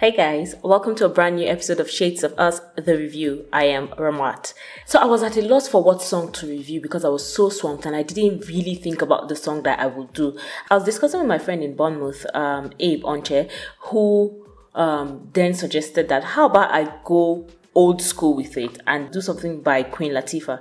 [0.00, 3.46] Hey guys, welcome to a brand new episode of Shades of Us, the review.
[3.52, 4.54] I am Ramat.
[4.86, 7.48] So I was at a loss for what song to review because I was so
[7.48, 10.38] swamped and I didn't really think about the song that I would do.
[10.70, 13.50] I was discussing with my friend in Bournemouth, um, Abe Onche,
[13.90, 14.46] who
[14.76, 19.62] um, then suggested that how about I go old school with it and do something
[19.62, 20.60] by Queen Latifah.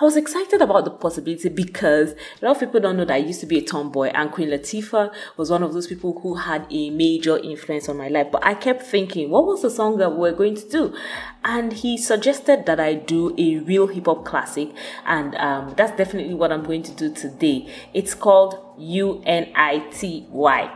[0.00, 3.16] I was excited about the possibility because a lot of people don't know that I
[3.16, 6.68] used to be a tomboy and Queen Latifah was one of those people who had
[6.70, 8.28] a major influence on my life.
[8.30, 10.94] But I kept thinking, what was the song that we are going to do?
[11.42, 14.70] And he suggested that I do a real hip hop classic,
[15.04, 17.68] and um, that's definitely what I'm going to do today.
[17.92, 20.70] It's called U N I T Y.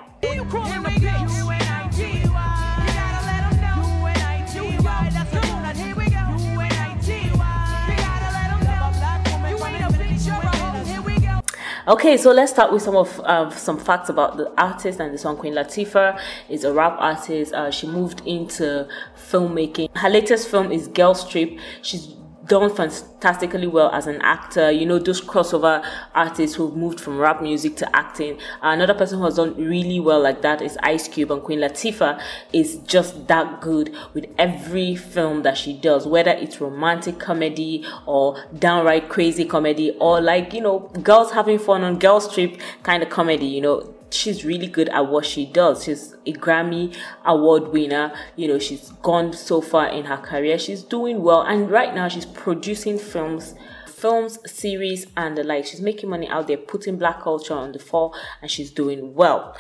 [11.89, 15.19] Okay, so let's start with some of uh, some facts about the artist and the
[15.19, 15.37] song.
[15.37, 16.17] Queen Latifah
[16.49, 17.53] is a rap artist.
[17.53, 19.89] Uh, she moved into filmmaking.
[19.97, 21.59] Her latest film is Girls Trip.
[21.83, 22.15] She's
[22.47, 24.71] done fantastically well as an actor.
[24.71, 28.39] You know, those crossover artists who've moved from rap music to acting.
[28.61, 32.21] Another person who has done really well like that is Ice Cube, and Queen Latifah
[32.53, 38.43] is just that good with every film that she does, whether it's romantic comedy or
[38.59, 43.11] downright crazy comedy or like, you know, girls having fun on Girls Trip kind of
[43.11, 45.85] comedy, you know she's really good at what she does.
[45.85, 48.13] She's a Grammy award winner.
[48.37, 50.59] You know, she's gone so far in her career.
[50.59, 51.43] She's doing well.
[51.43, 53.55] And right now she's producing films
[53.87, 55.65] films, series, and the like.
[55.65, 59.57] She's making money out there, putting black culture on the fore, and she's doing well.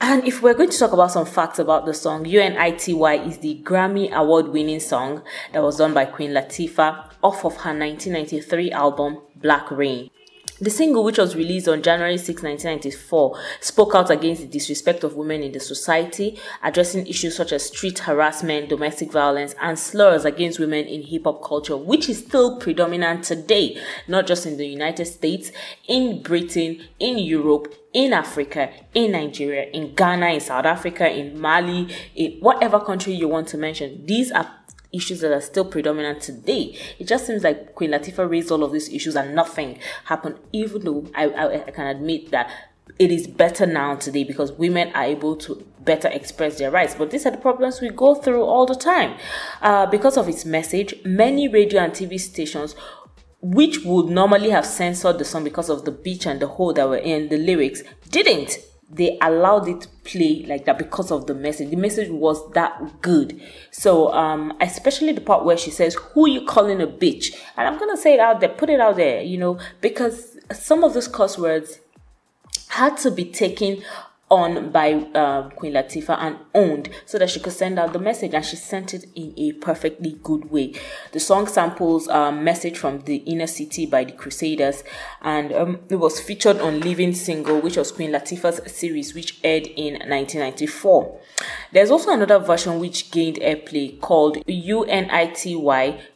[0.00, 3.60] And if we're going to talk about some facts about the song, UNITY is the
[3.64, 9.18] Grammy award winning song that was done by Queen Latifah off of her 1993 album
[9.36, 10.10] Black Reign.
[10.62, 15.16] The single, which was released on January 6, 1994, spoke out against the disrespect of
[15.16, 20.60] women in the society, addressing issues such as street harassment, domestic violence, and slurs against
[20.60, 25.06] women in hip hop culture, which is still predominant today, not just in the United
[25.06, 25.50] States,
[25.88, 31.92] in Britain, in Europe, in Africa, in Nigeria, in Ghana, in South Africa, in Mali,
[32.14, 34.06] in whatever country you want to mention.
[34.06, 34.48] These are
[34.92, 36.76] issues that are still predominant today.
[36.98, 40.84] It just seems like Queen Latifah raised all of these issues and nothing happened, even
[40.84, 42.50] though I, I, I can admit that
[42.98, 46.94] it is better now today because women are able to better express their rights.
[46.94, 49.18] But these are the problems we go through all the time.
[49.60, 52.74] Uh, because of its message, many radio and TV stations
[53.44, 56.88] which would normally have censored the song because of the beach and the hole that
[56.88, 58.56] were in the lyrics didn't
[58.92, 61.70] they allowed it to play like that because of the message.
[61.70, 63.40] The message was that good.
[63.70, 67.34] So, um, especially the part where she says, Who you calling a bitch?
[67.56, 70.84] And I'm gonna say it out there, put it out there, you know, because some
[70.84, 71.80] of those curse words
[72.68, 73.82] had to be taken
[74.32, 78.32] on by uh, Queen Latifah and owned so that she could send out the message,
[78.32, 80.72] and she sent it in a perfectly good way.
[81.12, 84.84] The song samples a message from the inner city by the Crusaders,
[85.20, 89.66] and um, it was featured on Living Single, which was Queen Latifah's series, which aired
[89.66, 91.20] in 1994.
[91.72, 95.56] There's also another version which gained airplay called UNITY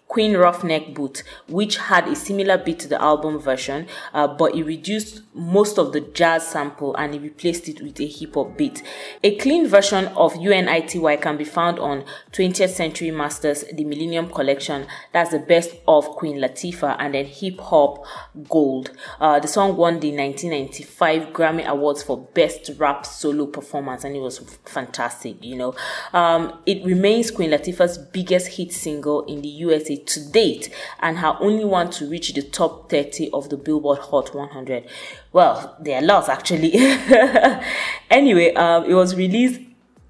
[0.08, 4.64] Queen Roughneck Boot, which had a similar beat to the album version, uh, but it
[4.64, 8.82] reduced most of the jazz sample and it replaced it with a hip hop beat.
[9.22, 14.86] A clean version of UNITY can be found on 20th Century Masters The Millennium Collection.
[15.12, 18.04] That's the best of Queen Latifah and then Hip Hop
[18.48, 18.92] Gold.
[19.20, 24.20] Uh, the song won the 1995 Grammy Awards for Best Rap Solo Performance and it
[24.20, 25.74] was fantastic, you know.
[26.14, 31.36] Um, it remains Queen Latifah's biggest hit single in the USA to date and her
[31.40, 34.88] only one to reach the top 30 of the Billboard Hot 100.
[35.32, 36.72] Well, there are lots actually.
[38.10, 39.60] anyway, um, it was released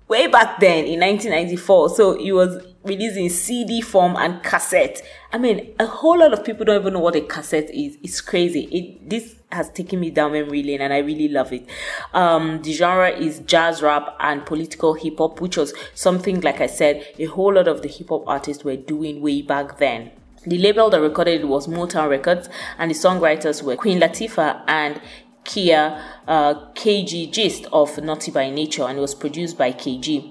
[0.09, 1.91] way back then in 1994.
[1.91, 5.03] So it was released in CD form and cassette.
[5.33, 7.99] I mean, a whole lot of people don't even know what a cassette is.
[8.03, 8.65] It's crazy.
[8.65, 11.67] It this has taken me down memory lane and I really love it.
[12.15, 16.67] Um, the genre is jazz rap and political hip hop, which was something like I
[16.67, 20.13] said, a whole lot of the hip hop artists were doing way back then.
[20.47, 22.49] The label that recorded it was Motown Records,
[22.79, 25.01] and the songwriters were Queen Latifah and
[25.43, 30.31] Kia uh, KG Gist of Naughty by Nature, and it was produced by KG.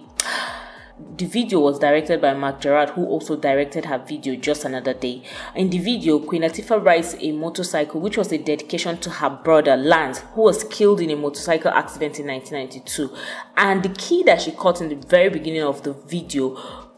[1.17, 5.21] The video was directed by Mark Gerard, who also directed her video Just Another Day.
[5.53, 9.75] In the video, Queen Latifah rides a motorcycle, which was a dedication to her brother
[9.75, 13.13] Lance, who was killed in a motorcycle accident in 1992.
[13.57, 16.55] And the key that she caught in the very beginning of the video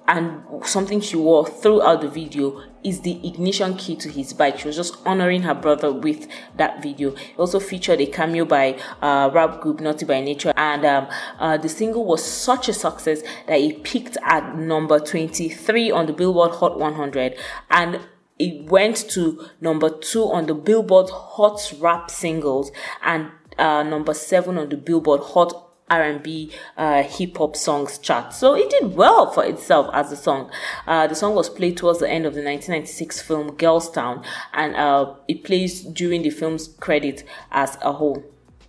[0.07, 4.59] and something she wore throughout the video is the ignition key to his bike.
[4.59, 7.11] She was just honoring her brother with that video.
[7.11, 11.07] It also featured a cameo by uh, rap group Naughty by Nature, and um,
[11.39, 16.13] uh, the single was such a success that it peaked at number 23 on the
[16.13, 17.37] Billboard Hot 100
[17.69, 17.99] and
[18.39, 22.71] it went to number two on the Billboard Hot Rap Singles
[23.03, 28.33] and uh, number seven on the Billboard Hot R&B uh, hip hop songs chart.
[28.33, 30.51] So it did well for itself as a song.
[30.85, 34.23] Uh, the song was played towards the end of the 1996 film Girls Town
[34.53, 38.23] and uh, it plays during the film's credit as a whole.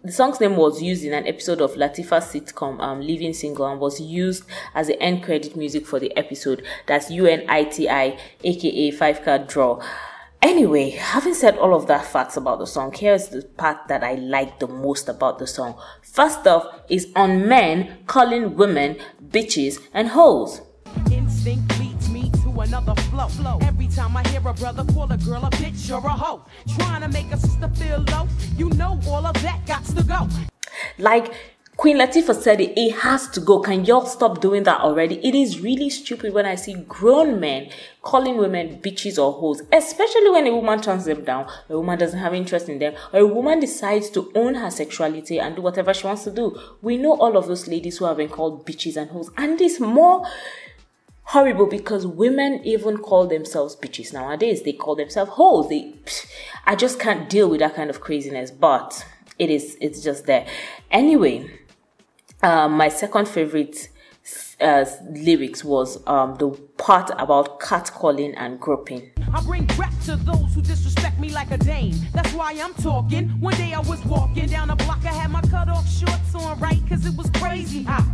[0.04, 3.80] The song's name was used in an episode of Latifah's sitcom um, Living Single and
[3.80, 6.64] was used as the end credit music for the episode.
[6.86, 9.82] That's UNITI, aka Five Card Draw.
[10.40, 14.14] Anyway, having said all of that facts about the song, here's the part that I
[14.14, 15.76] like the most about the song.
[16.00, 18.98] First off is on men calling women
[19.30, 20.60] bitches and hoes.
[21.10, 23.26] Instinct leads me to another flow.
[23.28, 23.58] flow.
[23.62, 26.44] Every time I hear a brother call a girl a bitch or a hoe,
[26.76, 30.28] trying to make a sister feel low, you know all of that got to go.
[30.98, 31.32] Like
[31.78, 33.60] Queen Latifah said it, it has to go.
[33.60, 35.24] Can y'all stop doing that already?
[35.24, 37.70] It is really stupid when I see grown men
[38.02, 42.18] calling women bitches or hoes, especially when a woman turns them down, a woman doesn't
[42.18, 45.94] have interest in them, or a woman decides to own her sexuality and do whatever
[45.94, 46.58] she wants to do.
[46.82, 49.78] We know all of those ladies who have been called bitches and hoes, and it's
[49.78, 50.26] more
[51.22, 54.64] horrible because women even call themselves bitches nowadays.
[54.64, 55.68] They call themselves hoes.
[55.68, 55.94] They,
[56.66, 59.06] I just can't deal with that kind of craziness, but
[59.38, 60.44] it is, it's just there.
[60.90, 61.48] Anyway,
[62.42, 63.88] uh, my second favorite
[64.60, 69.10] uh, lyrics was um, the part about catcalling and groping.
[69.32, 71.94] I bring back to those who disrespect me like a dame.
[72.14, 73.28] That's why I'm talking.
[73.40, 76.58] One day I was walking down a block, I had my cut off shorts on
[76.60, 78.04] right, cause it was crazy hot.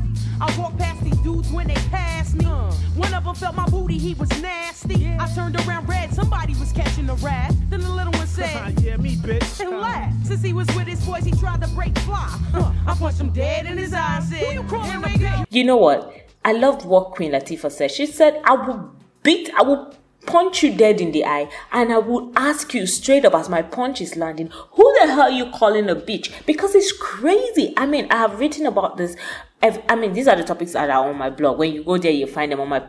[0.40, 2.44] I walked past these dudes when they passed me.
[2.46, 2.72] Uh.
[2.96, 5.14] One of them felt my booty, he was nasty.
[5.18, 7.54] I turned around red, somebody was catching a rat.
[7.68, 9.60] Then the little one said, Yeah, me, bitch.
[9.60, 10.26] And laughed.
[10.26, 12.38] Since he was with his boys, he tried to break fly.
[12.86, 14.28] I punched him dead in his eyes.
[14.28, 16.28] Said, Who you calling, You know what?
[16.44, 17.90] I loved what Queen Latifah said.
[17.90, 18.90] She said, I will
[19.22, 19.94] beat, I will
[20.26, 23.60] punch you dead in the eye and I will ask you straight up as my
[23.62, 26.32] punch is landing, who the hell are you calling a bitch?
[26.46, 27.74] Because it's crazy.
[27.76, 29.16] I mean, I have written about this.
[29.62, 31.58] I mean, these are the topics that are on my blog.
[31.58, 32.82] When you go there, you find them on my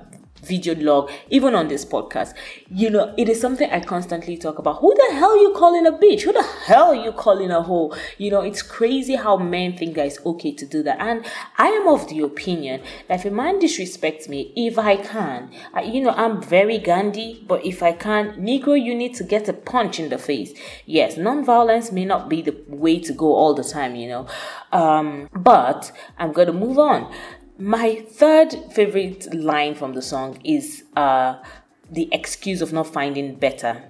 [0.45, 2.33] video blog, even on this podcast.
[2.69, 4.79] You know, it is something I constantly talk about.
[4.79, 6.21] Who the hell you calling a bitch?
[6.21, 7.95] Who the hell you calling a hoe?
[8.17, 10.99] You know, it's crazy how men think that it's okay to do that.
[10.99, 11.25] And
[11.57, 15.83] I am of the opinion that if a man disrespects me, if I can, I,
[15.83, 19.53] you know, I'm very Gandhi, but if I can, Negro, you need to get a
[19.53, 20.53] punch in the face.
[20.85, 24.27] Yes, non-violence may not be the way to go all the time, you know.
[24.71, 27.11] Um, but I'm to move on.
[27.57, 31.35] My third favorite line from the song is uh,
[31.89, 33.81] the excuse of not finding better.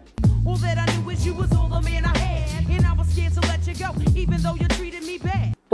[0.62, 3.34] That I knew was you was all the man I had, and I was scared
[3.34, 4.65] to let you go, even though you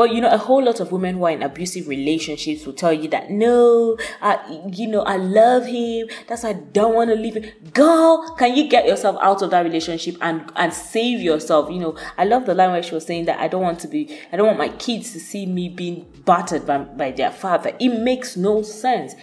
[0.01, 2.91] Well, you know, a whole lot of women who are in abusive relationships will tell
[2.91, 4.39] you that no, I,
[4.73, 6.07] you know, I love him.
[6.27, 7.45] That's why I don't want to leave him.
[7.71, 11.69] Girl, can you get yourself out of that relationship and and save yourself?
[11.69, 13.87] You know, I love the line where she was saying that I don't want to
[13.87, 17.71] be, I don't want my kids to see me being battered by, by their father.
[17.79, 19.13] It makes no sense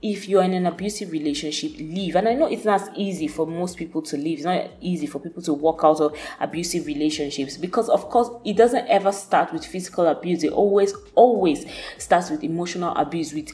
[0.00, 2.14] if you're in an abusive relationship, leave.
[2.14, 4.38] And I know it's not easy for most people to leave.
[4.38, 8.56] It's not easy for people to walk out of abusive relationships because, of course, it
[8.56, 10.44] doesn't ever start with physical abuse.
[10.44, 11.66] It always, always
[11.98, 13.52] starts with emotional abuse, with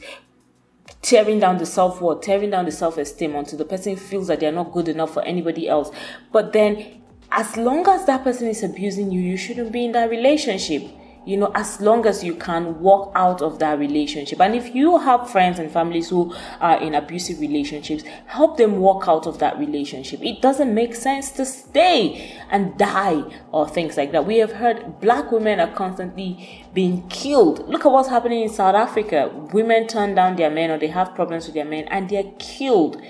[1.01, 4.39] tearing down the self worth, tearing down the self esteem until the person feels that
[4.39, 5.89] they're not good enough for anybody else.
[6.31, 10.11] But then, as long as that person is abusing you, you shouldn't be in that
[10.11, 10.83] relationship
[11.25, 14.39] you know, as long as you can walk out of that relationship.
[14.39, 19.07] And if you have friends and families who are in abusive relationships, help them walk
[19.07, 20.23] out of that relationship.
[20.23, 24.25] It doesn't make sense to stay and die or things like that.
[24.25, 27.67] We have heard black women are constantly being killed.
[27.67, 29.31] Look at what's happening in South Africa.
[29.51, 33.01] Women turn down their men or they have problems with their men and they're killed.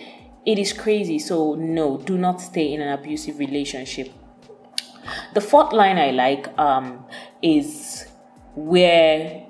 [0.45, 1.19] It is crazy.
[1.19, 4.13] So, no, do not stay in an abusive relationship.
[5.35, 7.05] The fourth line I like um,
[7.41, 8.07] is
[8.55, 9.45] where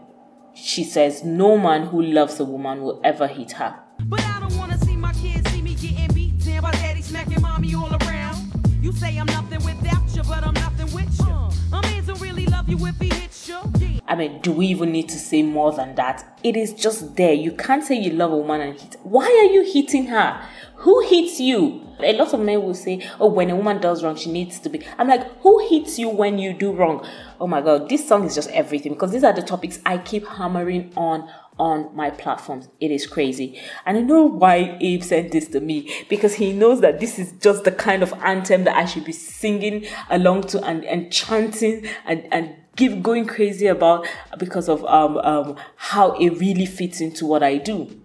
[0.56, 3.80] she says, No man who loves a woman will ever hit her.
[4.06, 7.04] But I don't want to see my kids see me getting beat down by daddy
[7.04, 8.36] smacking mommy all around.
[8.82, 11.26] You say I'm nothing without you, but I'm nothing with you.
[11.28, 13.14] Uh, a man don't really love you if he hits you.
[13.14, 13.15] Yeah.
[14.08, 16.38] I mean, do we even need to say more than that?
[16.44, 17.34] It is just there.
[17.34, 18.98] You can't say you love a woman and hit.
[19.04, 20.42] Why are you hitting her?
[20.78, 21.82] Who hits you?
[22.00, 24.70] A lot of men will say, Oh, when a woman does wrong, she needs to
[24.70, 24.86] be.
[24.98, 27.06] I'm like, Who hits you when you do wrong?
[27.40, 30.28] Oh my God, this song is just everything because these are the topics I keep
[30.28, 32.68] hammering on on my platforms.
[32.82, 33.60] It is crazy.
[33.86, 37.32] And I know why Abe sent this to me because he knows that this is
[37.34, 41.88] just the kind of anthem that I should be singing along to and, and chanting
[42.06, 47.26] and, and give going crazy about because of um, um, how it really fits into
[47.26, 48.02] what I do.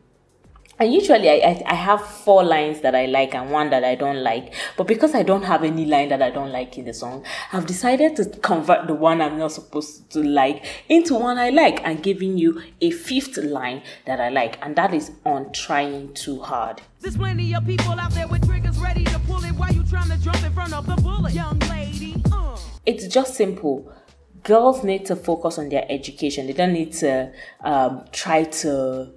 [0.80, 3.94] And usually I, I, I, have four lines that I like and one that I
[3.96, 4.54] don't like.
[4.78, 7.22] But because I don't have any line that I don't like in the song,
[7.52, 11.82] I've decided to convert the one I'm not supposed to like into one I like
[11.84, 14.58] and giving you a fifth line that I like.
[14.64, 16.80] And that is on trying too hard.
[17.00, 20.08] There's plenty of people out there with triggers ready to pull it while you trying
[20.08, 21.34] to jump in front of the bullet.
[21.34, 22.22] Young lady.
[22.32, 22.56] Uh.
[22.86, 23.92] It's just simple
[24.42, 26.46] girls need to focus on their education.
[26.46, 27.32] They don't need to
[27.62, 29.12] um, try to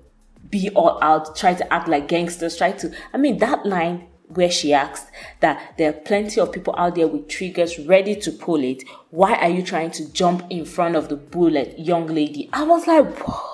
[0.49, 2.93] be all out, try to act like gangsters, try to.
[3.13, 5.07] I mean, that line where she asked
[5.41, 8.83] that there are plenty of people out there with triggers ready to pull it.
[9.09, 12.49] Why are you trying to jump in front of the bullet, young lady?
[12.53, 13.49] I was like, whoa.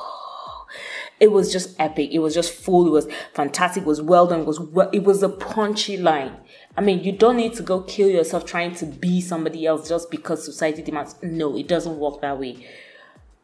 [1.20, 2.12] It was just epic.
[2.14, 2.88] It was just full.
[2.88, 3.84] It was fantastic.
[3.84, 4.42] It was well done.
[4.42, 6.38] It was well, it was a punchy line.
[6.80, 10.10] I mean, you don't need to go kill yourself trying to be somebody else just
[10.10, 11.14] because society demands.
[11.22, 12.66] No, it doesn't work that way.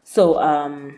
[0.05, 0.97] So, um,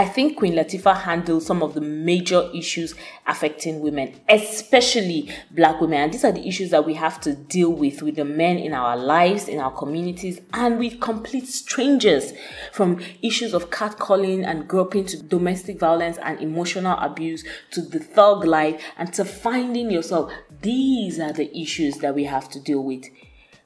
[0.00, 2.94] I think Queen Latifah handled some of the major issues
[3.26, 6.00] affecting women, especially black women.
[6.00, 8.72] And these are the issues that we have to deal with with the men in
[8.72, 12.32] our lives, in our communities, and with complete strangers.
[12.72, 18.46] From issues of catcalling and groping to domestic violence and emotional abuse to the thug
[18.46, 20.32] life and to finding yourself.
[20.62, 23.04] These are the issues that we have to deal with.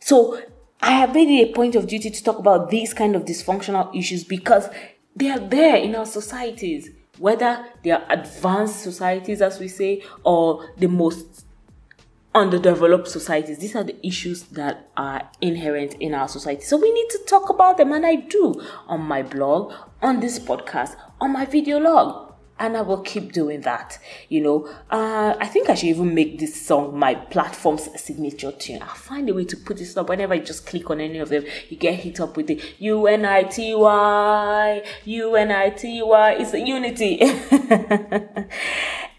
[0.00, 0.42] So
[0.82, 3.96] I have made it a point of duty to talk about these kind of dysfunctional
[3.96, 4.68] issues because
[5.16, 10.68] they are there in our societies, whether they are advanced societies, as we say, or
[10.76, 11.46] the most
[12.34, 13.58] underdeveloped societies.
[13.58, 16.62] These are the issues that are inherent in our society.
[16.62, 20.38] So we need to talk about them, and I do on my blog, on this
[20.38, 22.23] podcast, on my video log
[22.58, 23.98] and I will keep doing that.
[24.28, 28.82] You know, uh, I think I should even make this song my platform's signature tune.
[28.82, 30.08] I'll find a way to put this up.
[30.08, 33.06] Whenever I just click on any of them, you get hit up with the U
[33.06, 36.32] N I T Y, U N I T Y.
[36.38, 37.20] It's a unity.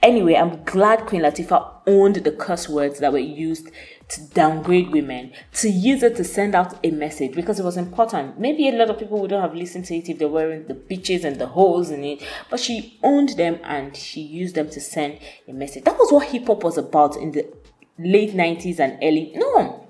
[0.02, 3.70] anyway, I'm glad Queen Latifah owned the curse words that were used
[4.08, 8.40] to downgrade women, to use it to send out a message because it was important.
[8.40, 11.24] Maybe a lot of people wouldn't have listened to it if they weren't the bitches
[11.24, 15.20] and the holes in it, but she owned them and she used them to send
[15.48, 15.84] a message.
[15.86, 17.52] That was what hip hop was about in the
[17.98, 19.32] late 90s and early.
[19.36, 19.88] No,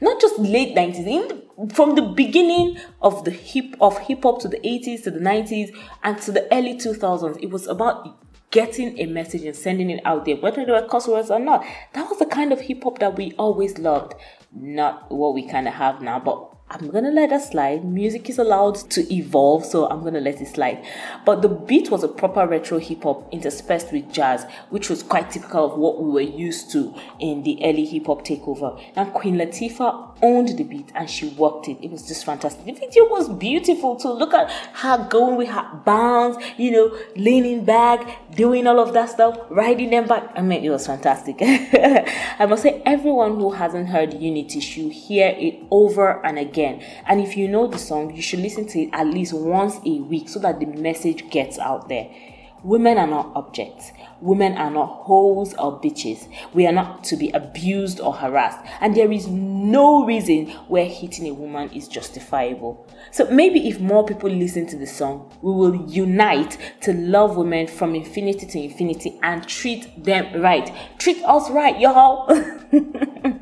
[0.00, 4.48] not just late 90s, in, from the beginning of the hip of hip hop to
[4.48, 8.18] the 80s to the 90s and to the early 2000s, it was about
[8.50, 11.64] getting a message and sending it out there, whether they were cuss words or not.
[11.92, 14.14] That was the kind of hip hop that we always loved,
[14.52, 16.18] not what we kind of have now.
[16.18, 17.84] But I'm gonna let that slide.
[17.84, 20.84] Music is allowed to evolve, so I'm gonna let it slide.
[21.24, 25.32] But the beat was a proper retro hip hop interspersed with jazz, which was quite
[25.32, 28.80] typical of what we were used to in the early hip hop takeover.
[28.94, 31.78] And Queen Latifah owned the beat and she worked it.
[31.82, 32.64] It was just fantastic.
[32.64, 37.64] The video was beautiful to look at her going with her bounce, you know, leaning
[37.64, 40.30] back, doing all of that stuff, riding them back.
[40.34, 41.36] I mean, it was fantastic.
[41.40, 46.82] I must say, everyone who hasn't heard Unity should hear it over and again.
[47.06, 50.00] And if you know the song, you should listen to it at least once a
[50.00, 52.10] week so that the message gets out there.
[52.62, 53.92] Women are not objects.
[54.20, 56.28] Women are not hoes or bitches.
[56.52, 58.58] We are not to be abused or harassed.
[58.80, 62.86] And there is no reason where hitting a woman is justifiable.
[63.12, 67.66] So maybe if more people listen to the song, we will unite to love women
[67.66, 70.70] from infinity to infinity and treat them right.
[70.98, 72.28] Treat us right, y'all.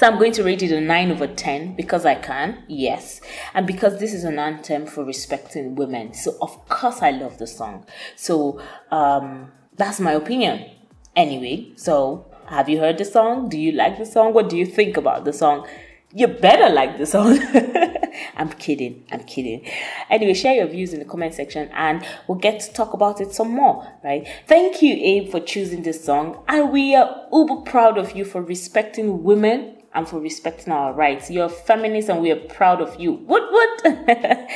[0.00, 3.20] So I'm going to rate it a 9 over 10 because I can, yes.
[3.52, 6.14] And because this is an anthem for respecting women.
[6.14, 7.84] So, of course, I love the song.
[8.16, 10.70] So, um, that's my opinion.
[11.14, 13.50] Anyway, so have you heard the song?
[13.50, 14.32] Do you like the song?
[14.32, 15.68] What do you think about the song?
[16.14, 17.38] You better like the song.
[18.38, 19.04] I'm kidding.
[19.12, 19.70] I'm kidding.
[20.08, 23.32] Anyway, share your views in the comment section and we'll get to talk about it
[23.32, 24.26] some more, right?
[24.46, 26.42] Thank you, Abe, for choosing this song.
[26.48, 31.30] And we are uber proud of you for respecting women and for respecting our rights.
[31.30, 33.12] You're feminist and we are proud of you.
[33.12, 33.80] What, what?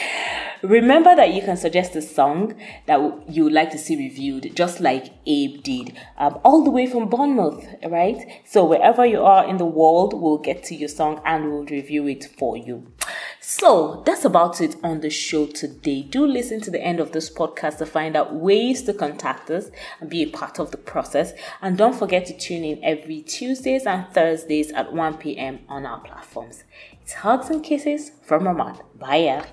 [0.62, 2.54] Remember that you can suggest a song
[2.86, 2.98] that
[3.28, 7.08] you would like to see reviewed, just like Abe did, um, all the way from
[7.08, 8.42] Bournemouth, right?
[8.46, 12.06] So wherever you are in the world, we'll get to your song and we'll review
[12.06, 12.86] it for you.
[13.40, 16.02] So that's about it on the show today.
[16.02, 19.70] Do listen to the end of this podcast to find out ways to contact us
[20.00, 21.32] and be a part of the process.
[21.62, 25.60] And don't forget to tune in every Tuesdays and Thursdays at 1 p.m.
[25.68, 26.64] on our platforms.
[27.02, 28.80] It's hugs and kisses from Ramad.
[28.98, 29.44] Bye.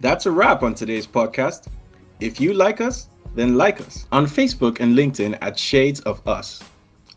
[0.00, 1.68] That's a wrap on today's podcast.
[2.20, 6.62] If you like us, then like us on Facebook and LinkedIn at Shades of Us.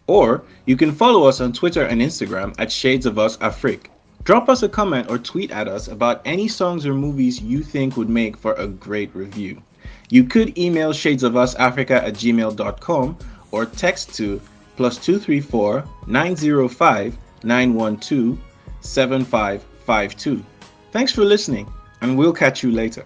[0.07, 3.91] Or you can follow us on Twitter and Instagram at Shades of Us Afrique.
[4.25, 7.95] Drop us a comment or tweet at us about any songs or movies you think
[7.95, 9.61] would make for a great review.
[10.09, 13.17] You could email shadesofusafrica at gmail.com
[13.51, 14.41] or text to
[14.77, 18.39] plus 234 905 912
[18.81, 20.43] 7552.
[20.91, 23.05] Thanks for listening, and we'll catch you later.